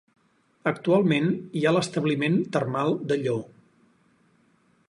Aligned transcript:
Actualment 0.71 1.29
hi 1.59 1.63
ha 1.71 1.75
l'establiment 1.77 2.39
termal 2.57 2.99
de 3.13 3.19
Llo. 3.25 3.39